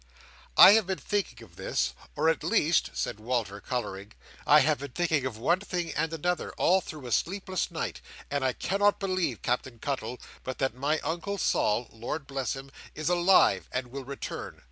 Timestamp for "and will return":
13.71-14.59